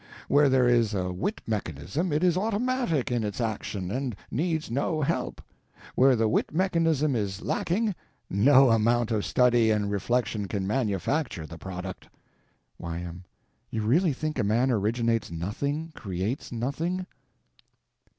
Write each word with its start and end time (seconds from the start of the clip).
Where 0.27 0.49
there 0.49 0.67
is 0.67 0.95
a 0.95 1.13
wit 1.13 1.41
mechanism 1.45 2.11
it 2.11 2.23
is 2.23 2.35
automatic 2.35 3.11
in 3.11 3.23
its 3.23 3.39
action 3.39 3.91
and 3.91 4.15
needs 4.31 4.71
no 4.71 5.03
help. 5.03 5.43
Where 5.93 6.15
the 6.15 6.27
wit 6.27 6.51
mechanism 6.51 7.15
is 7.15 7.43
lacking, 7.43 7.93
no 8.27 8.71
amount 8.71 9.11
of 9.11 9.23
study 9.23 9.69
and 9.69 9.91
reflection 9.91 10.47
can 10.47 10.65
manufacture 10.65 11.45
the 11.45 11.59
product. 11.59 12.09
Y.M. 12.79 13.25
You 13.69 13.83
really 13.83 14.11
think 14.11 14.39
a 14.39 14.43
man 14.43 14.71
originates 14.71 15.29
nothing, 15.29 15.91
creates 15.93 16.51
nothing. 16.51 17.05